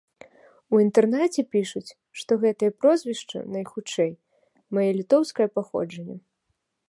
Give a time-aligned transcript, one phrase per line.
[0.75, 4.11] У інтэрнэце пішуць, што гэтае прозвішча, найхутчэй,
[4.77, 6.15] мае літоўскае паходжанне.